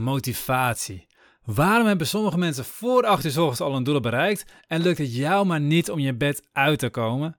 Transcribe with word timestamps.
Motivatie. 0.00 1.06
Waarom 1.44 1.86
hebben 1.86 2.06
sommige 2.06 2.38
mensen 2.38 2.64
voor 2.64 3.06
8 3.06 3.24
uur 3.24 3.40
ochtends 3.40 3.60
al 3.60 3.74
hun 3.74 3.84
doelen 3.84 4.02
bereikt 4.02 4.52
en 4.66 4.82
lukt 4.82 4.98
het 4.98 5.14
jou 5.14 5.46
maar 5.46 5.60
niet 5.60 5.90
om 5.90 5.98
je 5.98 6.14
bed 6.14 6.48
uit 6.52 6.78
te 6.78 6.90
komen? 6.90 7.38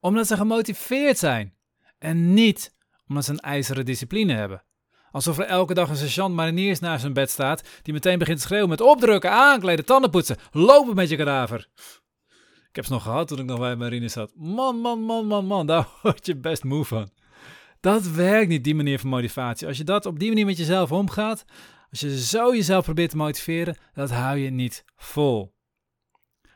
Omdat 0.00 0.26
ze 0.26 0.36
gemotiveerd 0.36 1.18
zijn. 1.18 1.54
En 1.98 2.34
niet 2.34 2.74
omdat 3.08 3.24
ze 3.24 3.30
een 3.30 3.40
ijzeren 3.40 3.84
discipline 3.84 4.32
hebben. 4.32 4.62
Alsof 5.10 5.38
er 5.38 5.44
elke 5.44 5.74
dag 5.74 5.88
een 5.88 5.96
sergeant 5.96 6.34
mariniers 6.34 6.78
naast 6.80 7.00
zijn 7.00 7.12
bed 7.12 7.30
staat 7.30 7.68
die 7.82 7.94
meteen 7.94 8.18
begint 8.18 8.38
te 8.38 8.44
schreeuwen 8.44 8.68
met 8.68 8.80
opdrukken, 8.80 9.30
aankleden, 9.30 9.84
tanden 9.84 10.10
poetsen, 10.10 10.36
lopen 10.50 10.94
met 10.94 11.08
je 11.08 11.16
kadaver. 11.16 11.68
Ik 12.68 12.76
heb 12.76 12.84
ze 12.84 12.92
nog 12.92 13.02
gehad 13.02 13.28
toen 13.28 13.38
ik 13.38 13.44
nog 13.44 13.58
bij 13.58 13.76
marine 13.76 14.08
zat. 14.08 14.32
Man, 14.34 14.76
man, 14.76 15.00
man, 15.00 15.26
man, 15.26 15.46
man, 15.46 15.66
daar 15.66 15.88
word 16.02 16.26
je 16.26 16.36
best 16.36 16.64
moe 16.64 16.84
van. 16.84 17.10
Dat 17.80 18.10
werkt 18.10 18.48
niet, 18.48 18.64
die 18.64 18.74
manier 18.74 18.98
van 18.98 19.10
motivatie. 19.10 19.66
Als 19.66 19.76
je 19.76 19.84
dat 19.84 20.06
op 20.06 20.18
die 20.18 20.28
manier 20.28 20.46
met 20.46 20.56
jezelf 20.56 20.92
omgaat, 20.92 21.44
als 21.90 22.00
je 22.00 22.18
zo 22.18 22.54
jezelf 22.54 22.84
probeert 22.84 23.10
te 23.10 23.16
motiveren, 23.16 23.76
dat 23.94 24.10
hou 24.10 24.38
je 24.38 24.50
niet 24.50 24.84
vol. 24.96 25.54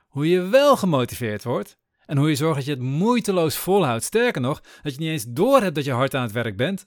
Hoe 0.06 0.28
je 0.28 0.40
wel 0.40 0.76
gemotiveerd 0.76 1.44
wordt 1.44 1.78
en 2.06 2.16
hoe 2.16 2.28
je 2.28 2.34
zorgt 2.34 2.56
dat 2.56 2.64
je 2.64 2.70
het 2.70 2.80
moeiteloos 2.80 3.56
volhoudt, 3.56 4.04
sterker 4.04 4.40
nog, 4.40 4.60
dat 4.82 4.92
je 4.94 4.98
niet 4.98 5.08
eens 5.08 5.24
doorhebt 5.28 5.74
dat 5.74 5.84
je 5.84 5.92
hard 5.92 6.14
aan 6.14 6.22
het 6.22 6.32
werk 6.32 6.56
bent, 6.56 6.86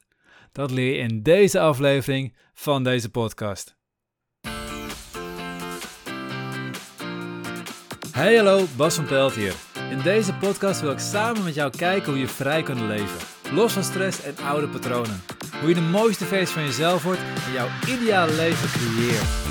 dat 0.51 0.71
leer 0.71 0.95
je 0.95 0.97
in 0.97 1.23
deze 1.23 1.59
aflevering 1.59 2.35
van 2.53 2.83
deze 2.83 3.09
podcast. 3.09 3.75
Hey 8.11 8.35
hallo, 8.35 8.65
Bas 8.75 8.95
van 8.95 9.05
Pelt 9.05 9.33
hier. 9.33 9.53
In 9.89 10.01
deze 10.01 10.33
podcast 10.33 10.81
wil 10.81 10.91
ik 10.91 10.99
samen 10.99 11.43
met 11.43 11.55
jou 11.55 11.77
kijken 11.77 12.11
hoe 12.11 12.21
je 12.21 12.27
vrij 12.27 12.63
kunt 12.63 12.79
leven. 12.79 13.27
Los 13.51 13.73
van 13.73 13.83
stress 13.83 14.23
en 14.23 14.37
oude 14.37 14.67
patronen. 14.67 15.34
Hoe 15.59 15.69
je 15.69 15.75
de 15.75 15.81
mooiste 15.81 16.25
versie 16.25 16.55
van 16.55 16.63
jezelf 16.63 17.03
wordt 17.03 17.19
en 17.19 17.51
jouw 17.53 17.67
ideale 17.87 18.33
leven 18.33 18.69
creëert. 18.69 19.43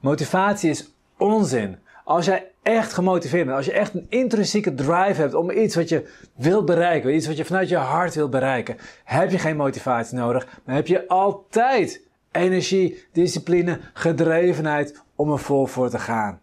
Motivatie 0.00 0.70
is 0.70 0.92
onzin. 1.16 1.78
Als 2.04 2.26
jij 2.26 2.50
echt 2.62 2.92
gemotiveerd 2.92 3.44
bent, 3.44 3.56
als 3.56 3.66
je 3.66 3.72
echt 3.72 3.94
een 3.94 4.06
intrinsieke 4.08 4.74
drive 4.74 5.20
hebt 5.20 5.34
om 5.34 5.50
iets 5.50 5.74
wat 5.74 5.88
je 5.88 6.10
wilt 6.36 6.66
bereiken, 6.66 7.14
iets 7.14 7.26
wat 7.26 7.36
je 7.36 7.44
vanuit 7.44 7.68
je 7.68 7.76
hart 7.76 8.14
wilt 8.14 8.30
bereiken, 8.30 8.76
heb 9.04 9.30
je 9.30 9.38
geen 9.38 9.56
motivatie 9.56 10.16
nodig, 10.16 10.60
maar 10.64 10.74
heb 10.74 10.86
je 10.86 11.08
altijd 11.08 12.00
energie, 12.32 13.04
discipline, 13.12 13.80
gedrevenheid 13.92 15.02
om 15.16 15.32
er 15.32 15.38
vol 15.38 15.66
voor 15.66 15.90
te 15.90 15.98
gaan. 15.98 16.40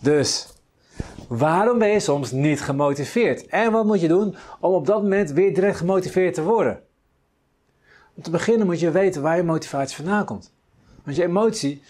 Dus, 0.00 0.55
waarom 1.28 1.78
ben 1.78 1.88
je 1.88 2.00
soms 2.00 2.30
niet 2.30 2.60
gemotiveerd? 2.60 3.46
En 3.46 3.72
wat 3.72 3.84
moet 3.84 4.00
je 4.00 4.08
doen 4.08 4.36
om 4.60 4.74
op 4.74 4.86
dat 4.86 5.02
moment 5.02 5.30
weer 5.30 5.54
direct 5.54 5.76
gemotiveerd 5.76 6.34
te 6.34 6.42
worden? 6.42 6.80
Om 8.14 8.22
te 8.22 8.30
beginnen 8.30 8.66
moet 8.66 8.80
je 8.80 8.90
weten 8.90 9.22
waar 9.22 9.36
je 9.36 9.42
motivatie 9.42 9.96
vandaan 9.96 10.24
komt. 10.24 10.52
Want 11.04 11.16
je 11.16 11.22
emotie, 11.22 11.82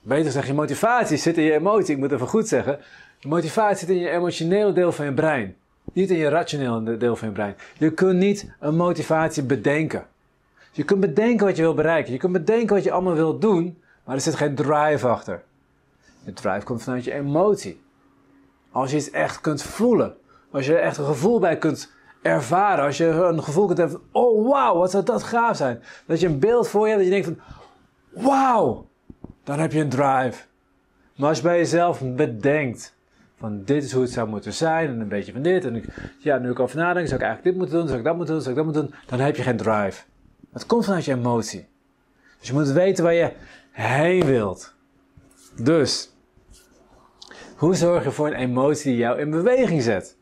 beter 0.00 0.32
zeg 0.32 0.46
je 0.46 0.54
motivatie 0.54 1.16
zit 1.16 1.36
in 1.36 1.44
je 1.44 1.52
emotie, 1.52 1.94
ik 1.94 2.00
moet 2.00 2.12
even 2.12 2.28
goed 2.28 2.48
zeggen. 2.48 2.78
Je 3.18 3.28
motivatie 3.28 3.86
zit 3.86 3.88
in 3.88 4.02
je 4.02 4.10
emotionele 4.10 4.72
deel 4.72 4.92
van 4.92 5.04
je 5.04 5.12
brein. 5.12 5.56
Niet 5.92 6.10
in 6.10 6.16
je 6.16 6.28
rationele 6.28 6.96
deel 6.96 7.16
van 7.16 7.28
je 7.28 7.34
brein. 7.34 7.56
Je 7.78 7.92
kunt 7.92 8.18
niet 8.18 8.52
een 8.60 8.76
motivatie 8.76 9.42
bedenken. 9.42 10.06
Je 10.72 10.84
kunt 10.84 11.00
bedenken 11.00 11.46
wat 11.46 11.56
je 11.56 11.62
wil 11.62 11.74
bereiken. 11.74 12.12
Je 12.12 12.18
kunt 12.18 12.32
bedenken 12.32 12.74
wat 12.74 12.84
je 12.84 12.92
allemaal 12.92 13.14
wilt 13.14 13.40
doen, 13.40 13.82
maar 14.04 14.14
er 14.14 14.20
zit 14.20 14.34
geen 14.34 14.54
drive 14.54 15.08
achter. 15.08 15.42
De 16.24 16.32
drive 16.32 16.64
komt 16.64 16.82
vanuit 16.82 17.04
je 17.04 17.12
emotie. 17.12 17.81
Als 18.72 18.90
je 18.90 18.96
iets 18.96 19.10
echt 19.10 19.40
kunt 19.40 19.62
voelen. 19.62 20.14
Als 20.50 20.66
je 20.66 20.74
er 20.74 20.82
echt 20.82 20.96
een 20.96 21.04
gevoel 21.04 21.38
bij 21.38 21.58
kunt 21.58 21.92
ervaren. 22.22 22.84
Als 22.84 22.96
je 22.96 23.06
een 23.06 23.42
gevoel 23.42 23.66
kunt 23.66 23.78
hebben 23.78 24.00
van, 24.12 24.22
oh 24.22 24.48
wauw, 24.48 24.76
wat 24.76 24.90
zou 24.90 25.04
dat 25.04 25.22
gaaf 25.22 25.56
zijn. 25.56 25.82
Dat 26.06 26.20
je 26.20 26.26
een 26.26 26.38
beeld 26.38 26.68
voor 26.68 26.88
je 26.88 26.94
hebt 26.94 27.04
dat 27.04 27.14
je 27.14 27.22
denkt 27.22 27.40
van, 27.40 27.60
wauw, 28.24 28.86
dan 29.44 29.58
heb 29.58 29.72
je 29.72 29.80
een 29.80 29.88
drive. 29.88 30.44
Maar 31.16 31.28
als 31.28 31.36
je 31.36 31.42
bij 31.42 31.58
jezelf 31.58 32.00
bedenkt 32.14 32.94
van 33.38 33.64
dit 33.64 33.84
is 33.84 33.92
hoe 33.92 34.02
het 34.02 34.12
zou 34.12 34.28
moeten 34.28 34.52
zijn 34.52 34.88
en 34.88 35.00
een 35.00 35.08
beetje 35.08 35.32
van 35.32 35.42
dit. 35.42 35.64
En 35.64 35.84
ja, 36.18 36.38
nu 36.38 36.50
ik 36.50 36.58
over 36.58 36.76
nadenk, 36.76 37.06
zou 37.06 37.20
ik 37.20 37.26
eigenlijk 37.26 37.44
dit 37.44 37.56
moeten 37.56 37.78
doen, 37.78 37.86
zou 37.86 37.98
ik 37.98 38.04
dat 38.04 38.16
moeten 38.16 38.34
doen, 38.34 38.42
zou 38.42 38.58
ik 38.58 38.64
dat 38.64 38.74
moeten 38.74 38.90
doen. 38.90 39.00
Dan 39.06 39.26
heb 39.26 39.36
je 39.36 39.42
geen 39.42 39.56
drive. 39.56 40.02
Het 40.52 40.66
komt 40.66 40.84
vanuit 40.84 41.04
je 41.04 41.12
emotie. 41.12 41.68
Dus 42.38 42.48
je 42.48 42.54
moet 42.54 42.70
weten 42.70 43.04
waar 43.04 43.14
je 43.14 43.32
heen 43.70 44.24
wilt. 44.24 44.74
Dus, 45.62 46.11
hoe 47.62 47.74
zorg 47.74 48.04
je 48.04 48.10
voor 48.10 48.26
een 48.26 48.34
emotie 48.34 48.90
die 48.90 49.00
jou 49.00 49.18
in 49.18 49.30
beweging 49.30 49.82
zet? 49.82 50.16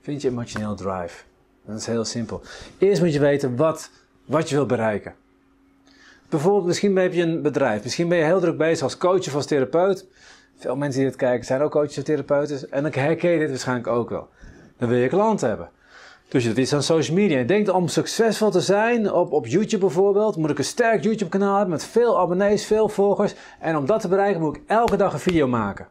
Vind 0.00 0.22
je 0.22 0.28
emotioneel 0.28 0.74
drive? 0.74 1.22
Dat 1.64 1.78
is 1.78 1.86
heel 1.86 2.04
simpel. 2.04 2.42
Eerst 2.78 3.02
moet 3.02 3.12
je 3.12 3.18
weten 3.18 3.56
wat, 3.56 3.90
wat 4.24 4.48
je 4.48 4.54
wilt 4.54 4.68
bereiken. 4.68 5.14
Bijvoorbeeld, 6.28 6.64
misschien 6.64 6.96
heb 6.96 7.12
je 7.12 7.22
een 7.22 7.42
bedrijf. 7.42 7.82
Misschien 7.82 8.08
ben 8.08 8.18
je 8.18 8.24
heel 8.24 8.40
druk 8.40 8.56
bezig 8.56 8.82
als 8.82 8.96
coach 8.96 9.26
of 9.26 9.34
als 9.34 9.46
therapeut. 9.46 10.06
Veel 10.58 10.76
mensen 10.76 11.00
die 11.00 11.10
dit 11.10 11.18
kijken 11.18 11.46
zijn 11.46 11.60
ook 11.60 11.70
coaches 11.70 11.98
of 11.98 12.04
therapeuten. 12.04 12.70
En 12.70 12.82
dan 12.82 12.92
herken 12.92 13.30
je 13.30 13.38
dit 13.38 13.48
waarschijnlijk 13.48 13.88
ook 13.88 14.10
wel. 14.10 14.28
Dan 14.78 14.88
wil 14.88 14.98
je 14.98 15.08
klanten 15.08 15.48
hebben. 15.48 15.70
Dus 16.28 16.42
je 16.42 16.48
doet 16.48 16.58
iets 16.58 16.72
aan 16.72 16.82
social 16.82 17.16
media. 17.16 17.38
Je 17.38 17.44
denkt 17.44 17.68
om 17.68 17.88
succesvol 17.88 18.50
te 18.50 18.60
zijn, 18.60 19.12
op, 19.12 19.32
op 19.32 19.46
YouTube 19.46 19.84
bijvoorbeeld, 19.84 20.36
moet 20.36 20.50
ik 20.50 20.58
een 20.58 20.64
sterk 20.64 21.02
YouTube 21.02 21.30
kanaal 21.30 21.54
hebben 21.54 21.74
met 21.74 21.84
veel 21.84 22.20
abonnees, 22.20 22.66
veel 22.66 22.88
volgers. 22.88 23.34
En 23.60 23.76
om 23.76 23.86
dat 23.86 24.00
te 24.00 24.08
bereiken 24.08 24.40
moet 24.40 24.56
ik 24.56 24.62
elke 24.66 24.96
dag 24.96 25.12
een 25.12 25.18
video 25.18 25.46
maken. 25.46 25.88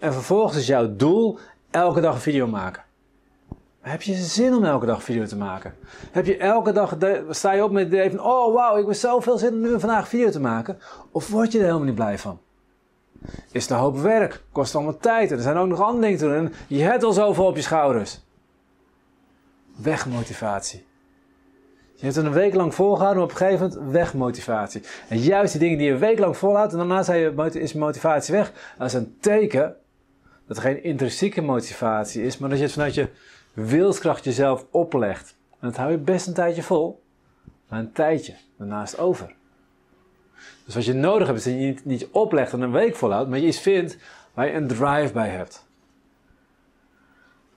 En 0.00 0.12
vervolgens 0.12 0.56
is 0.56 0.66
jouw 0.66 0.96
doel 0.96 1.38
elke 1.70 2.00
dag 2.00 2.14
een 2.14 2.20
video 2.20 2.46
maken. 2.46 2.82
Heb 3.80 4.02
je 4.02 4.14
zin 4.14 4.54
om 4.54 4.64
elke 4.64 4.86
dag 4.86 5.02
video 5.02 5.24
te 5.24 5.36
maken? 5.36 5.74
Heb 6.10 6.26
je 6.26 6.36
elke 6.36 6.72
dag, 6.72 6.96
sta 7.30 7.52
je 7.52 7.64
op 7.64 7.70
met 7.70 7.84
het 7.84 7.92
idee 7.92 8.10
van, 8.10 8.20
oh 8.20 8.54
wauw, 8.54 8.76
ik 8.76 8.86
heb 8.86 8.94
zoveel 8.94 9.38
zin 9.38 9.52
om 9.52 9.60
nu 9.60 9.80
vandaag 9.80 10.08
video 10.08 10.30
te 10.30 10.40
maken? 10.40 10.78
Of 11.10 11.28
word 11.28 11.52
je 11.52 11.58
er 11.58 11.64
helemaal 11.64 11.86
niet 11.86 11.94
blij 11.94 12.18
van? 12.18 12.38
Is 13.52 13.62
het 13.62 13.70
een 13.70 13.76
hoop 13.76 13.98
werk, 13.98 14.42
kost 14.52 14.74
allemaal 14.74 14.96
tijd 14.96 15.30
en 15.30 15.36
er 15.36 15.42
zijn 15.42 15.56
ook 15.56 15.68
nog 15.68 15.80
andere 15.80 16.02
dingen 16.02 16.18
te 16.18 16.24
doen 16.24 16.34
en 16.34 16.52
je 16.66 16.82
hebt 16.82 17.02
al 17.02 17.12
zoveel 17.12 17.46
op 17.46 17.56
je 17.56 17.62
schouders. 17.62 18.20
Wegmotivatie. 19.76 20.84
Je 21.94 22.04
hebt 22.06 22.16
het 22.16 22.24
een 22.26 22.32
week 22.32 22.54
lang 22.54 22.74
volgehouden, 22.74 23.22
maar 23.22 23.32
op 23.32 23.40
een 23.40 23.46
gegeven 23.46 23.68
moment 23.68 23.92
wegmotivatie. 23.92 24.82
En 25.08 25.18
juist 25.18 25.52
die 25.52 25.60
dingen 25.60 25.78
die 25.78 25.86
je 25.86 25.92
een 25.92 25.98
week 25.98 26.18
lang 26.18 26.36
volhoudt 26.36 26.72
en 26.72 26.78
daarna 26.78 27.12
is 27.52 27.72
motivatie 27.72 28.34
weg. 28.34 28.52
Dat 28.78 28.86
is 28.86 28.94
een 28.94 29.16
teken 29.20 29.76
dat 30.50 30.58
er 30.58 30.64
geen 30.64 30.82
intrinsieke 30.82 31.40
motivatie 31.40 32.22
is, 32.22 32.38
maar 32.38 32.48
dat 32.48 32.58
je 32.58 32.64
het 32.64 32.72
vanuit 32.72 32.94
je 32.94 33.08
wilskracht 33.52 34.24
jezelf 34.24 34.66
oplegt. 34.70 35.36
En 35.50 35.68
dat 35.68 35.76
hou 35.76 35.90
je 35.90 35.98
best 35.98 36.26
een 36.26 36.34
tijdje 36.34 36.62
vol, 36.62 37.02
maar 37.68 37.78
een 37.78 37.92
tijdje 37.92 38.34
daarnaast 38.56 38.98
over. 38.98 39.34
Dus 40.64 40.74
wat 40.74 40.84
je 40.84 40.92
nodig 40.92 41.26
hebt 41.26 41.38
is 41.38 41.44
dat 41.44 41.52
je 41.52 41.58
niet, 41.58 41.84
niet 41.84 42.08
oplegt 42.10 42.52
en 42.52 42.60
een 42.60 42.72
week 42.72 42.96
volhoudt, 42.96 43.28
maar 43.28 43.38
je 43.38 43.46
iets 43.46 43.60
vindt 43.60 43.96
waar 44.34 44.46
je 44.46 44.52
een 44.52 44.66
drive 44.66 45.12
bij 45.12 45.28
hebt. 45.28 45.66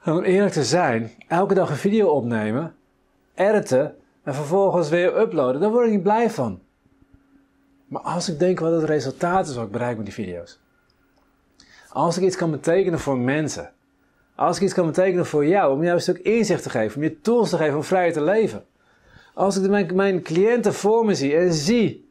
Om 0.05 0.23
eerlijk 0.23 0.53
te 0.53 0.63
zijn, 0.63 1.11
elke 1.27 1.53
dag 1.53 1.69
een 1.69 1.75
video 1.75 2.07
opnemen, 2.07 2.75
editen 3.33 3.95
en 4.23 4.33
vervolgens 4.33 4.89
weer 4.89 5.17
uploaden, 5.19 5.61
daar 5.61 5.71
word 5.71 5.85
ik 5.85 5.91
niet 5.91 6.03
blij 6.03 6.29
van. 6.29 6.61
Maar 7.87 8.01
als 8.01 8.29
ik 8.29 8.39
denk 8.39 8.59
wat 8.59 8.71
het 8.71 8.83
resultaat 8.83 9.47
is 9.47 9.55
wat 9.55 9.65
ik 9.65 9.71
bereik 9.71 9.95
met 9.95 10.05
die 10.05 10.15
video's. 10.15 10.61
Als 11.93 12.17
ik 12.17 12.23
iets 12.23 12.35
kan 12.35 12.51
betekenen 12.51 12.99
voor 12.99 13.17
mensen. 13.17 13.71
Als 14.35 14.57
ik 14.57 14.63
iets 14.63 14.73
kan 14.73 14.85
betekenen 14.85 15.25
voor 15.25 15.45
jou, 15.45 15.73
om 15.73 15.83
jou 15.83 15.95
een 15.95 16.01
stuk 16.01 16.17
inzicht 16.17 16.63
te 16.63 16.69
geven, 16.69 16.95
om 16.97 17.03
je 17.03 17.21
tools 17.21 17.49
te 17.49 17.57
geven 17.57 17.75
om 17.75 17.83
vrijer 17.83 18.13
te 18.13 18.23
leven. 18.23 18.65
Als 19.33 19.57
ik 19.57 19.69
mijn, 19.69 19.95
mijn 19.95 20.21
cliënten 20.21 20.73
voor 20.73 21.05
me 21.05 21.15
zie 21.15 21.35
en 21.35 21.53
zie, 21.53 22.09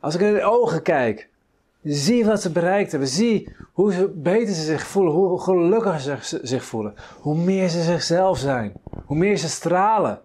als 0.00 0.14
ik 0.14 0.20
in 0.20 0.34
de 0.34 0.42
ogen 0.42 0.82
kijk, 0.82 1.28
zie 1.82 2.24
wat 2.24 2.42
ze 2.42 2.50
bereikt 2.50 2.90
hebben, 2.90 3.08
zie 3.08 3.54
hoe 3.72 3.92
ze 3.92 4.08
beter 4.08 4.54
ze 4.54 4.62
zich 4.62 4.86
voelen, 4.86 5.12
hoe 5.12 5.40
gelukkiger 5.40 6.20
ze 6.20 6.38
zich 6.42 6.64
voelen, 6.64 6.94
hoe 7.20 7.36
meer 7.36 7.68
ze 7.68 7.82
zichzelf 7.82 8.38
zijn, 8.38 8.72
hoe 9.04 9.16
meer 9.16 9.36
ze 9.36 9.48
stralen. 9.48 10.20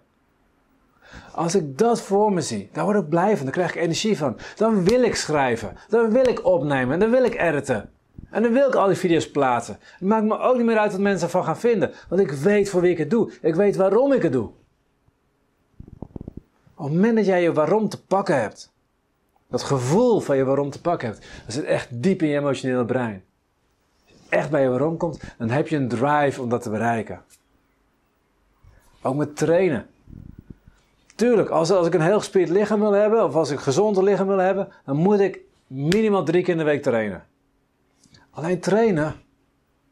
Als 1.32 1.54
ik 1.54 1.78
dat 1.78 2.00
voor 2.00 2.32
me 2.32 2.40
zie, 2.40 2.68
daar 2.72 2.84
word 2.84 3.02
ik 3.02 3.08
blij 3.08 3.36
van, 3.36 3.44
daar 3.44 3.54
krijg 3.54 3.74
ik 3.74 3.82
energie 3.82 4.18
van. 4.18 4.36
Dan 4.56 4.84
wil 4.84 5.02
ik 5.02 5.14
schrijven, 5.14 5.76
dan 5.88 6.10
wil 6.10 6.28
ik 6.28 6.44
opnemen, 6.44 6.94
en 6.94 7.00
dan 7.00 7.10
wil 7.10 7.24
ik 7.24 7.40
editen. 7.40 7.90
En 8.30 8.42
dan 8.42 8.52
wil 8.52 8.68
ik 8.68 8.74
al 8.74 8.86
die 8.86 8.96
video's 8.96 9.30
plaatsen. 9.30 9.78
Het 9.80 10.08
maakt 10.08 10.24
me 10.24 10.38
ook 10.38 10.56
niet 10.56 10.66
meer 10.66 10.78
uit 10.78 10.92
wat 10.92 11.00
mensen 11.00 11.26
ervan 11.26 11.44
gaan 11.44 11.58
vinden. 11.58 11.92
Want 12.08 12.20
ik 12.20 12.30
weet 12.30 12.70
voor 12.70 12.80
wie 12.80 12.90
ik 12.90 12.98
het 12.98 13.10
doe. 13.10 13.32
Ik 13.42 13.54
weet 13.54 13.76
waarom 13.76 14.12
ik 14.12 14.22
het 14.22 14.32
doe. 14.32 14.50
Op 16.74 16.84
het 16.84 16.94
moment 16.94 17.16
dat 17.16 17.26
jij 17.26 17.42
je 17.42 17.52
waarom 17.52 17.88
te 17.88 18.04
pakken 18.04 18.40
hebt. 18.40 18.72
Dat 19.48 19.62
gevoel 19.62 20.20
van 20.20 20.36
je 20.36 20.44
waarom 20.44 20.70
te 20.70 20.80
pakken 20.80 21.08
hebt. 21.08 21.26
Dat 21.44 21.54
zit 21.54 21.64
echt 21.64 22.02
diep 22.02 22.22
in 22.22 22.28
je 22.28 22.38
emotionele 22.38 22.84
brein. 22.84 23.24
Als 24.04 24.14
je 24.14 24.36
echt 24.36 24.50
bij 24.50 24.62
je 24.62 24.68
waarom 24.68 24.96
komt, 24.96 25.20
dan 25.38 25.50
heb 25.50 25.68
je 25.68 25.76
een 25.76 25.88
drive 25.88 26.42
om 26.42 26.48
dat 26.48 26.62
te 26.62 26.70
bereiken. 26.70 27.22
Ook 29.02 29.14
met 29.14 29.36
trainen. 29.36 29.86
Tuurlijk, 31.14 31.48
als, 31.48 31.70
als 31.70 31.86
ik 31.86 31.94
een 31.94 32.00
heel 32.00 32.18
gespierd 32.18 32.48
lichaam 32.48 32.80
wil 32.80 32.92
hebben, 32.92 33.24
of 33.24 33.34
als 33.34 33.50
ik 33.50 33.56
een 33.56 33.62
gezond 33.62 33.96
lichaam 33.96 34.26
wil 34.26 34.38
hebben, 34.38 34.68
dan 34.84 34.96
moet 34.96 35.20
ik 35.20 35.40
minimaal 35.66 36.24
drie 36.24 36.42
keer 36.42 36.52
in 36.52 36.58
de 36.58 36.64
week 36.64 36.82
trainen. 36.82 37.24
Alleen 38.36 38.60
trainen, 38.60 39.14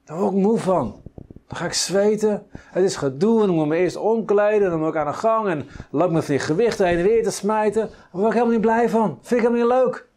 daar 0.04 0.18
word 0.18 0.32
ik 0.32 0.38
moe 0.38 0.58
van. 0.58 1.02
Dan 1.48 1.56
ga 1.56 1.64
ik 1.64 1.72
zweten. 1.72 2.46
Het 2.50 2.84
is 2.84 2.96
gedoe 2.96 3.38
dan 3.46 3.54
moet 3.54 3.64
ik 3.64 3.70
me 3.70 3.76
eerst 3.76 3.96
omkleden. 3.96 4.70
Dan 4.70 4.78
moet 4.78 4.88
ik 4.88 4.96
aan 4.96 5.06
de 5.06 5.12
gang 5.12 5.48
en 5.48 5.66
loop 5.90 6.10
me 6.10 6.22
van 6.22 6.34
die 6.34 6.44
gewichten 6.44 6.86
heen 6.86 6.98
en 6.98 7.04
weer 7.04 7.22
te 7.22 7.30
smijten. 7.30 7.80
Daar 7.88 8.08
word 8.10 8.26
ik 8.26 8.32
helemaal 8.32 8.52
niet 8.52 8.60
blij 8.60 8.88
van. 8.88 9.18
Vind 9.22 9.40
ik 9.40 9.46
helemaal 9.46 9.78
niet 9.78 9.84
leuk. 9.84 10.08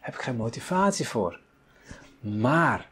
Heb 0.00 0.14
ik 0.14 0.20
geen 0.20 0.36
motivatie 0.36 1.08
voor. 1.08 1.40
Maar 2.20 2.88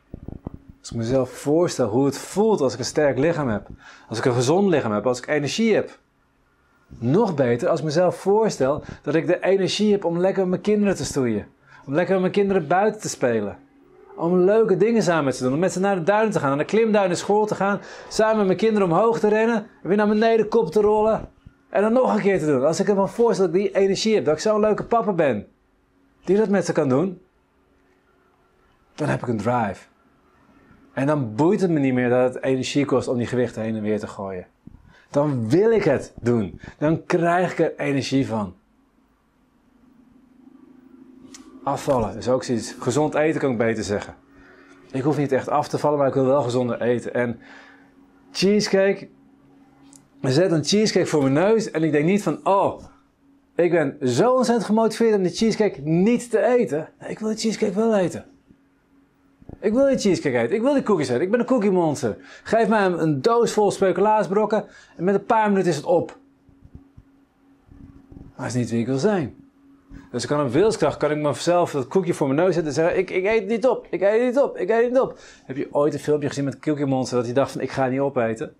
als 0.80 0.90
ik 0.90 0.96
mezelf 0.96 1.30
voorstel 1.30 1.88
hoe 1.88 2.04
het 2.04 2.18
voelt 2.18 2.60
als 2.60 2.72
ik 2.72 2.78
een 2.78 2.84
sterk 2.84 3.18
lichaam 3.18 3.48
heb. 3.48 3.66
Als 4.08 4.18
ik 4.18 4.24
een 4.24 4.34
gezond 4.34 4.68
lichaam 4.68 4.92
heb. 4.92 5.06
Als 5.06 5.18
ik 5.18 5.26
energie 5.26 5.74
heb. 5.74 5.98
Nog 6.98 7.34
beter 7.34 7.68
als 7.68 7.78
ik 7.78 7.84
mezelf 7.84 8.16
voorstel 8.16 8.82
dat 9.02 9.14
ik 9.14 9.26
de 9.26 9.42
energie 9.42 9.92
heb 9.92 10.04
om 10.04 10.18
lekker 10.18 10.40
met 10.40 10.50
mijn 10.50 10.62
kinderen 10.62 10.96
te 10.96 11.04
stoeien. 11.04 11.54
Om 11.86 11.94
lekker 11.94 12.12
met 12.12 12.20
mijn 12.20 12.32
kinderen 12.32 12.68
buiten 12.68 13.00
te 13.00 13.08
spelen. 13.08 13.58
Om 14.16 14.38
leuke 14.38 14.76
dingen 14.76 15.02
samen 15.02 15.24
met 15.24 15.34
ze 15.34 15.38
te 15.38 15.44
doen. 15.44 15.54
Om 15.54 15.60
met 15.60 15.72
ze 15.72 15.80
naar 15.80 15.96
de 15.96 16.02
duinen 16.02 16.32
te 16.32 16.38
gaan. 16.38 16.48
Naar 16.48 16.58
de 16.58 16.64
klimduinen 16.64 17.16
school 17.16 17.46
te 17.46 17.54
gaan. 17.54 17.80
Samen 18.08 18.36
met 18.36 18.46
mijn 18.46 18.58
kinderen 18.58 18.88
omhoog 18.88 19.18
te 19.18 19.28
rennen. 19.28 19.56
En 19.56 19.88
weer 19.88 19.96
naar 19.96 20.08
beneden 20.08 20.48
kop 20.48 20.70
te 20.70 20.80
rollen. 20.80 21.28
En 21.70 21.82
dan 21.82 21.92
nog 21.92 22.14
een 22.14 22.20
keer 22.20 22.38
te 22.38 22.46
doen. 22.46 22.64
Als 22.64 22.80
ik 22.80 22.94
me 22.94 23.06
voorstel 23.06 23.46
dat 23.46 23.54
ik 23.54 23.60
die 23.60 23.74
energie 23.74 24.14
heb. 24.14 24.24
Dat 24.24 24.34
ik 24.34 24.40
zo'n 24.40 24.60
leuke 24.60 24.84
papa 24.84 25.12
ben. 25.12 25.46
Die 26.24 26.36
dat 26.36 26.48
met 26.48 26.64
ze 26.64 26.72
kan 26.72 26.88
doen. 26.88 27.20
Dan 28.94 29.08
heb 29.08 29.22
ik 29.22 29.28
een 29.28 29.36
drive. 29.36 29.86
En 30.92 31.06
dan 31.06 31.34
boeit 31.34 31.60
het 31.60 31.70
me 31.70 31.78
niet 31.78 31.94
meer 31.94 32.08
dat 32.08 32.34
het 32.34 32.42
energie 32.42 32.84
kost 32.84 33.08
om 33.08 33.16
die 33.16 33.26
gewichten 33.26 33.62
heen 33.62 33.76
en 33.76 33.82
weer 33.82 33.98
te 33.98 34.06
gooien. 34.06 34.46
Dan 35.10 35.48
wil 35.48 35.70
ik 35.70 35.84
het 35.84 36.12
doen. 36.20 36.60
Dan 36.78 37.04
krijg 37.04 37.52
ik 37.52 37.58
er 37.58 37.76
energie 37.76 38.26
van. 38.26 38.54
Afvallen 41.66 42.16
is 42.16 42.28
ook 42.28 42.44
zoiets. 42.44 42.74
Gezond 42.78 43.14
eten 43.14 43.40
kan 43.40 43.50
ik 43.50 43.58
beter 43.58 43.84
zeggen. 43.84 44.14
Ik 44.92 45.02
hoef 45.02 45.16
niet 45.16 45.32
echt 45.32 45.48
af 45.48 45.68
te 45.68 45.78
vallen, 45.78 45.98
maar 45.98 46.08
ik 46.08 46.14
wil 46.14 46.24
wel 46.24 46.42
gezonder 46.42 46.80
eten. 46.80 47.14
En 47.14 47.38
cheesecake. 48.32 49.08
Ik 50.20 50.30
zet 50.30 50.50
een 50.50 50.64
cheesecake 50.64 51.06
voor 51.06 51.22
mijn 51.22 51.32
neus 51.32 51.70
en 51.70 51.82
ik 51.82 51.92
denk 51.92 52.04
niet 52.04 52.22
van, 52.22 52.40
oh, 52.46 52.82
ik 53.54 53.70
ben 53.70 53.96
zo 54.08 54.34
ontzettend 54.34 54.66
gemotiveerd 54.66 55.16
om 55.16 55.22
die 55.22 55.32
cheesecake 55.32 55.80
niet 55.80 56.30
te 56.30 56.44
eten. 56.44 56.88
Ik 57.08 57.18
wil 57.18 57.28
die 57.28 57.38
cheesecake 57.38 57.74
wel 57.74 57.96
eten. 57.96 58.24
Ik 59.60 59.72
wil 59.72 59.86
die 59.86 59.98
cheesecake 59.98 60.38
eten. 60.38 60.56
Ik 60.56 60.62
wil 60.62 60.74
die 60.74 60.82
cookies 60.82 61.08
eten. 61.08 61.22
Ik 61.22 61.30
ben 61.30 61.40
een 61.40 61.46
cookie 61.46 61.70
monster. 61.70 62.16
Geef 62.42 62.68
mij 62.68 62.86
een, 62.86 63.22
doos 63.22 63.52
vol 63.52 63.70
speculaasbrokken 63.70 64.64
en 64.96 65.04
met 65.04 65.14
een 65.14 65.24
paar 65.24 65.48
minuten 65.48 65.70
is 65.70 65.76
het 65.76 65.84
op. 65.84 66.16
Maar 68.12 68.46
dat 68.46 68.46
is 68.46 68.54
niet 68.54 68.70
wie 68.70 68.80
ik 68.80 68.86
wil 68.86 68.98
zijn. 68.98 69.45
Dus 70.16 70.24
ik 70.24 70.30
kan 70.30 70.46
op 70.46 70.52
wilskracht 70.52 70.96
kan 70.96 71.10
ik 71.10 71.16
mezelf 71.16 71.70
dat 71.70 71.88
koekje 71.88 72.14
voor 72.14 72.26
mijn 72.26 72.38
neus 72.38 72.54
zetten 72.54 72.72
en 72.72 72.78
zeggen: 72.78 72.98
ik, 72.98 73.10
ik 73.10 73.24
eet 73.24 73.46
niet 73.46 73.66
op, 73.66 73.86
ik 73.90 74.00
eet 74.00 74.22
niet 74.22 74.38
op, 74.38 74.58
ik 74.58 74.70
eet 74.70 74.90
niet 74.90 75.00
op. 75.00 75.18
Heb 75.44 75.56
je 75.56 75.68
ooit 75.70 75.94
een 75.94 76.00
filmpje 76.00 76.28
gezien 76.28 76.44
met 76.44 76.58
Cookie 76.58 76.86
Monster 76.86 77.16
dat 77.16 77.26
hij 77.26 77.34
dacht 77.34 77.52
van 77.52 77.60
ik 77.60 77.70
ga 77.70 77.86
niet 77.86 78.00
opeten? 78.00 78.54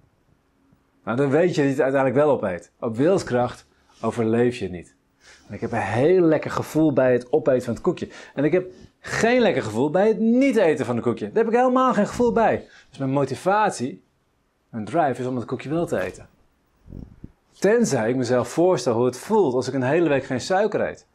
Nou, 1.04 1.16
dan 1.16 1.30
weet 1.30 1.48
je 1.48 1.54
dat 1.54 1.56
hij 1.56 1.68
het 1.68 1.80
uiteindelijk 1.80 2.24
wel 2.24 2.34
opeet. 2.34 2.70
Op 2.80 2.96
wilskracht 2.96 3.66
overleef 4.00 4.56
je 4.56 4.68
niet. 4.68 4.94
En 5.48 5.54
ik 5.54 5.60
heb 5.60 5.72
een 5.72 5.78
heel 5.78 6.20
lekker 6.20 6.50
gevoel 6.50 6.92
bij 6.92 7.12
het 7.12 7.32
opeten 7.32 7.62
van 7.62 7.74
het 7.74 7.82
koekje. 7.82 8.08
En 8.34 8.44
ik 8.44 8.52
heb 8.52 8.66
geen 9.00 9.40
lekker 9.40 9.62
gevoel 9.62 9.90
bij 9.90 10.08
het 10.08 10.18
niet 10.18 10.56
eten 10.56 10.86
van 10.86 10.94
het 10.94 11.04
koekje. 11.04 11.26
Daar 11.26 11.44
heb 11.44 11.52
ik 11.52 11.58
helemaal 11.58 11.94
geen 11.94 12.06
gevoel 12.06 12.32
bij. 12.32 12.66
Dus 12.88 12.98
mijn 12.98 13.10
motivatie, 13.10 14.02
mijn 14.68 14.84
drive 14.84 15.20
is 15.20 15.26
om 15.26 15.36
het 15.36 15.44
koekje 15.44 15.68
wel 15.68 15.86
te 15.86 16.00
eten. 16.00 16.28
Tenzij 17.58 18.08
ik 18.08 18.16
mezelf 18.16 18.48
voorstel 18.48 18.94
hoe 18.94 19.04
het 19.04 19.18
voelt 19.18 19.54
als 19.54 19.68
ik 19.68 19.74
een 19.74 19.82
hele 19.82 20.08
week 20.08 20.24
geen 20.24 20.40
suiker 20.40 20.88
eet. 20.88 21.06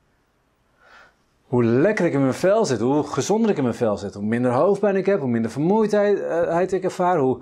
Hoe 1.52 1.64
lekker 1.64 2.06
ik 2.06 2.14
in 2.14 2.22
mijn 2.22 2.34
vel 2.34 2.66
zit, 2.66 2.80
hoe 2.80 3.04
gezonder 3.04 3.50
ik 3.50 3.58
in 3.58 3.64
mijn 3.64 3.76
vel 3.76 3.98
zit, 3.98 4.14
hoe 4.14 4.24
minder 4.24 4.52
hoofdpijn 4.52 4.96
ik 4.96 5.06
heb, 5.06 5.20
hoe 5.20 5.30
minder 5.30 5.52
vermoeidheid 5.52 6.18
uh, 6.18 6.80
ik 6.80 6.84
ervaar, 6.84 7.18
hoe 7.18 7.42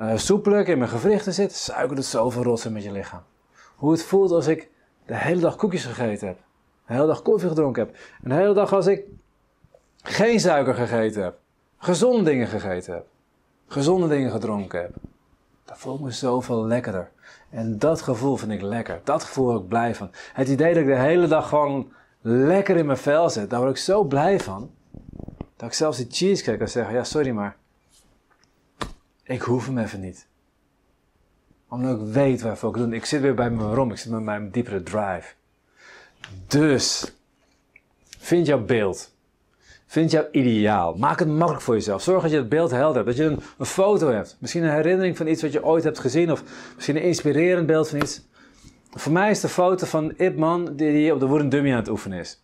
uh, 0.00 0.16
soepeler 0.16 0.58
ik 0.58 0.68
in 0.68 0.78
mijn 0.78 0.90
gewrichten 0.90 1.34
zit. 1.34 1.52
Suiker 1.52 1.96
doet 1.96 2.04
zoveel 2.04 2.42
rotsen 2.42 2.72
met 2.72 2.82
je 2.84 2.92
lichaam. 2.92 3.22
Hoe 3.76 3.92
het 3.92 4.02
voelt 4.02 4.30
als 4.30 4.46
ik 4.46 4.70
de 5.06 5.16
hele 5.16 5.40
dag 5.40 5.56
koekjes 5.56 5.84
gegeten 5.84 6.26
heb, 6.26 6.36
de 6.86 6.92
hele 6.92 7.06
dag 7.06 7.22
koffie 7.22 7.48
gedronken 7.48 7.82
heb, 7.82 7.96
en 8.22 8.28
de 8.28 8.34
hele 8.34 8.54
dag 8.54 8.72
als 8.72 8.86
ik 8.86 9.04
geen 10.02 10.40
suiker 10.40 10.74
gegeten 10.74 11.22
heb, 11.22 11.38
gezonde 11.78 12.22
dingen 12.22 12.46
gegeten 12.46 12.94
heb, 12.94 13.06
gezonde 13.66 14.08
dingen 14.08 14.30
gedronken 14.30 14.80
heb, 14.80 14.94
dan 15.64 15.76
voel 15.76 15.94
ik 15.94 16.00
me 16.00 16.10
zoveel 16.10 16.66
lekkerder. 16.66 17.10
En 17.50 17.78
dat 17.78 18.02
gevoel 18.02 18.36
vind 18.36 18.52
ik 18.52 18.62
lekker. 18.62 19.00
Dat 19.04 19.22
gevoel 19.22 19.44
word 19.44 19.60
ik 19.60 19.68
blij 19.68 19.94
van. 19.94 20.10
Het 20.32 20.48
idee 20.48 20.74
dat 20.74 20.82
ik 20.82 20.88
de 20.88 20.98
hele 20.98 21.26
dag 21.26 21.48
gewoon 21.48 21.92
lekker 22.28 22.76
in 22.76 22.86
mijn 22.86 22.98
vel 22.98 23.30
zit, 23.30 23.50
daar 23.50 23.60
word 23.60 23.70
ik 23.70 23.76
zo 23.76 24.04
blij 24.04 24.40
van. 24.40 24.70
Dat 25.56 25.68
ik 25.68 25.74
zelfs 25.74 25.96
die 25.96 26.06
cheesecake 26.10 26.58
kan 26.58 26.68
zeggen, 26.68 26.94
ja 26.94 27.04
sorry 27.04 27.30
maar, 27.30 27.56
ik 29.22 29.42
hoef 29.42 29.66
hem 29.66 29.78
even 29.78 30.00
niet. 30.00 30.26
Omdat 31.68 32.00
ik 32.00 32.06
weet 32.12 32.42
waarvoor 32.42 32.70
ik 32.70 32.76
doe. 32.76 32.94
Ik 32.94 33.04
zit 33.04 33.20
weer 33.20 33.34
bij 33.34 33.50
mijn 33.50 33.66
waarom, 33.66 33.90
ik 33.90 33.98
zit 33.98 34.12
met 34.12 34.22
mijn 34.22 34.50
diepere 34.50 34.82
drive. 34.82 35.34
Dus, 36.46 37.12
vind 38.18 38.46
jouw 38.46 38.64
beeld. 38.64 39.16
Vind 39.86 40.10
jouw 40.10 40.28
ideaal. 40.32 40.94
Maak 40.94 41.18
het 41.18 41.28
makkelijk 41.28 41.62
voor 41.62 41.74
jezelf. 41.74 42.02
Zorg 42.02 42.22
dat 42.22 42.30
je 42.30 42.36
het 42.36 42.48
beeld 42.48 42.70
helder 42.70 43.04
hebt. 43.04 43.06
Dat 43.06 43.16
je 43.16 43.36
een, 43.58 43.66
foto 43.66 44.10
hebt. 44.10 44.36
Misschien 44.40 44.62
een 44.62 44.74
herinnering 44.74 45.16
van 45.16 45.26
iets 45.26 45.42
wat 45.42 45.52
je 45.52 45.64
ooit 45.64 45.84
hebt 45.84 45.98
gezien. 45.98 46.32
Of 46.32 46.42
misschien 46.74 46.96
een 46.96 47.02
inspirerend 47.02 47.66
beeld 47.66 47.88
van 47.88 48.00
iets. 48.00 48.22
Voor 48.90 49.12
mij 49.12 49.30
is 49.30 49.40
de 49.40 49.48
foto 49.48 49.86
van 49.86 50.12
Ip 50.16 50.36
Man 50.36 50.68
die, 50.76 51.12
op 51.12 51.20
de 51.20 51.26
wooden 51.26 51.48
dummy 51.48 51.70
aan 51.70 51.76
het 51.76 51.88
oefenen 51.88 52.18
is. 52.18 52.42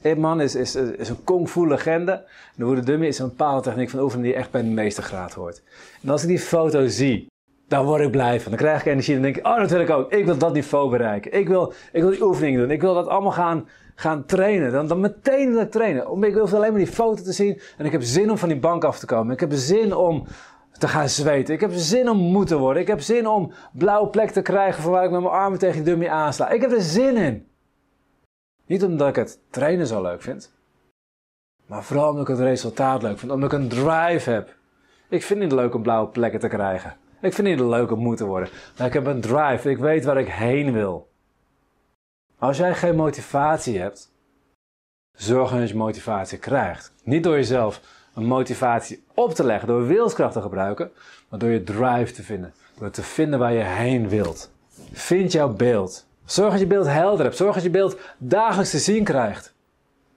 Ip 0.00 0.18
Man 0.18 0.40
is, 0.40 0.54
is, 0.54 0.74
is 0.74 1.08
een 1.08 1.24
kung 1.24 1.48
fu 1.48 1.68
legende. 1.68 2.24
De 2.54 2.64
wooden 2.64 2.84
dummy 2.84 3.06
is 3.06 3.18
een 3.18 3.28
bepaalde 3.28 3.62
techniek 3.62 3.90
van 3.90 4.00
oefenen 4.00 4.24
die 4.24 4.34
echt 4.34 4.50
bij 4.50 4.62
de 4.62 4.68
meeste 4.68 5.02
graad 5.02 5.32
hoort. 5.32 5.62
En 6.02 6.08
als 6.08 6.22
ik 6.22 6.28
die 6.28 6.38
foto 6.38 6.86
zie, 6.86 7.26
dan 7.68 7.84
word 7.84 8.02
ik 8.02 8.10
blij 8.10 8.40
van. 8.40 8.50
Dan 8.50 8.60
krijg 8.60 8.80
ik 8.80 8.86
energie 8.86 9.14
en 9.14 9.22
dan 9.22 9.32
denk 9.32 9.46
ik, 9.46 9.52
oh 9.52 9.58
dat 9.58 9.70
wil 9.70 9.80
ik 9.80 9.90
ook. 9.90 10.12
Ik 10.12 10.24
wil 10.24 10.38
dat 10.38 10.52
niveau 10.52 10.90
bereiken. 10.90 11.32
Ik 11.32 11.48
wil, 11.48 11.72
ik 11.92 12.02
wil 12.02 12.10
die 12.10 12.24
oefeningen 12.24 12.60
doen. 12.60 12.70
Ik 12.70 12.80
wil 12.80 12.94
dat 12.94 13.06
allemaal 13.06 13.32
gaan 13.32 13.68
gaan 13.94 14.24
trainen. 14.24 14.72
Dan, 14.72 14.86
dan 14.86 15.00
meteen 15.00 15.52
wil 15.52 15.68
trainen. 15.68 16.22
Ik 16.22 16.34
wil 16.34 16.48
alleen 16.48 16.70
maar 16.70 16.84
die 16.84 16.86
foto 16.86 17.22
te 17.22 17.32
zien. 17.32 17.60
En 17.76 17.84
ik 17.84 17.92
heb 17.92 18.02
zin 18.02 18.30
om 18.30 18.38
van 18.38 18.48
die 18.48 18.58
bank 18.58 18.84
af 18.84 18.98
te 18.98 19.06
komen. 19.06 19.32
Ik 19.32 19.40
heb 19.40 19.50
zin 19.52 19.94
om 19.94 20.26
te 20.78 20.88
gaan 20.88 21.08
zweten. 21.08 21.54
Ik 21.54 21.60
heb 21.60 21.70
zin 21.72 22.08
om 22.08 22.16
moe 22.16 22.44
te 22.44 22.58
worden. 22.58 22.82
Ik 22.82 22.88
heb 22.88 23.00
zin 23.00 23.26
om 23.26 23.52
blauwe 23.72 24.08
plek 24.08 24.30
te 24.30 24.42
krijgen 24.42 24.82
van 24.82 24.92
waar 24.92 25.04
ik 25.04 25.10
met 25.10 25.20
mijn 25.20 25.32
armen 25.32 25.58
tegen 25.58 25.74
die 25.74 25.84
dummy 25.84 26.08
aansla. 26.08 26.50
Ik 26.50 26.60
heb 26.60 26.72
er 26.72 26.82
zin 26.82 27.16
in. 27.16 27.46
Niet 28.66 28.84
omdat 28.84 29.08
ik 29.08 29.16
het 29.16 29.38
trainen 29.50 29.86
zo 29.86 30.02
leuk 30.02 30.22
vind. 30.22 30.52
Maar 31.66 31.84
vooral 31.84 32.08
omdat 32.08 32.28
ik 32.28 32.36
het 32.36 32.46
resultaat 32.46 33.02
leuk 33.02 33.18
vind. 33.18 33.32
Omdat 33.32 33.52
ik 33.52 33.58
een 33.58 33.68
drive 33.68 34.30
heb. 34.30 34.54
Ik 35.08 35.22
vind 35.22 35.40
het 35.40 35.48
niet 35.48 35.58
leuk 35.58 35.74
om 35.74 35.82
blauwe 35.82 36.08
plekken 36.08 36.40
te 36.40 36.48
krijgen. 36.48 36.96
Ik 37.20 37.32
vind 37.32 37.48
het 37.48 37.58
niet 37.58 37.68
leuk 37.68 37.90
om 37.90 37.98
moe 37.98 38.16
te 38.16 38.24
worden. 38.24 38.48
Maar 38.78 38.86
ik 38.86 38.92
heb 38.92 39.06
een 39.06 39.20
drive. 39.20 39.70
Ik 39.70 39.78
weet 39.78 40.04
waar 40.04 40.18
ik 40.18 40.28
heen 40.28 40.72
wil. 40.72 41.10
Als 42.38 42.56
jij 42.56 42.74
geen 42.74 42.96
motivatie 42.96 43.78
hebt, 43.78 44.12
zorg 45.12 45.50
dat 45.50 45.68
je 45.68 45.76
motivatie 45.76 46.38
krijgt. 46.38 46.92
Niet 47.04 47.24
door 47.24 47.34
jezelf 47.34 47.80
een 48.14 48.24
motivatie 48.24 49.02
op 49.14 49.34
te 49.34 49.44
leggen, 49.44 49.68
door 49.68 49.86
wilskracht 49.86 50.32
te 50.32 50.40
gebruiken, 50.40 50.90
maar 51.28 51.38
door 51.38 51.50
je 51.50 51.64
drive 51.64 52.12
te 52.12 52.22
vinden. 52.22 52.54
Door 52.78 52.90
te 52.90 53.02
vinden 53.02 53.38
waar 53.38 53.52
je 53.52 53.62
heen 53.62 54.08
wilt. 54.08 54.50
Vind 54.92 55.32
jouw 55.32 55.48
beeld. 55.48 56.06
Zorg 56.24 56.50
dat 56.50 56.60
je 56.60 56.66
beeld 56.66 56.86
helder 56.86 57.24
hebt. 57.24 57.36
Zorg 57.36 57.54
dat 57.54 57.62
je 57.62 57.70
beeld 57.70 57.96
dagelijks 58.18 58.70
te 58.70 58.78
zien 58.78 59.04
krijgt. 59.04 59.54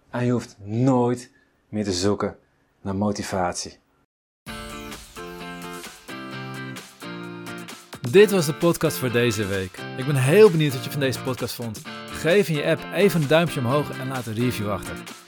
En 0.10 0.26
je 0.26 0.32
hoeft 0.32 0.56
nooit 0.64 1.32
meer 1.70 1.84
te 1.84 1.92
zoeken 1.92 2.38
naar 2.82 2.96
motivatie. 2.96 3.78
Dit 8.12 8.32
was 8.32 8.46
de 8.46 8.54
podcast 8.54 8.98
voor 8.98 9.12
deze 9.12 9.46
week. 9.46 9.80
Ik 9.98 10.06
ben 10.06 10.16
heel 10.16 10.52
benieuwd 10.52 10.74
wat 10.74 10.84
je 10.84 10.92
van 10.92 11.00
deze 11.00 11.24
podcast 11.24 11.56
vond. 11.56 11.82
Geef 12.06 12.50
in 12.50 12.56
je 12.56 12.66
app 12.66 12.82
even 12.94 13.22
een 13.22 13.28
duimpje 13.28 13.60
omhoog 13.60 14.00
en 14.00 14.08
laat 14.08 14.26
een 14.26 14.34
review 14.34 14.72
achter. 14.72 15.25